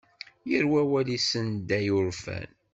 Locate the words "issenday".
1.17-1.87